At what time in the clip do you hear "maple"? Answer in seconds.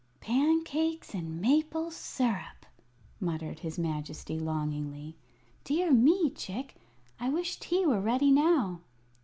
1.39-1.91